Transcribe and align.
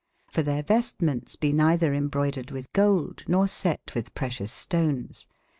f 0.33 0.39
or 0.39 0.43
tbeireves 0.43 0.95
timentes 0.97 1.39
be 1.39 1.53
neitber 1.53 1.95
embraudered 1.95 2.47
witb 2.47 2.65
gold, 2.73 3.23
nor 3.27 3.47
set 3.47 3.85
witb 3.85 4.11
precious 4.15 4.51
stones. 4.51 5.27